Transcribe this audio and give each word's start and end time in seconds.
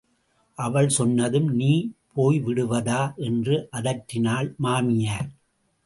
அவள் 0.57 0.89
சொன்னதும் 0.89 1.49
நீ 1.51 1.69
போய்விடுவதா 2.15 3.01
என்று 3.15 3.69
அதட்டினாள் 3.71 4.49
மாமியார். 4.57 5.29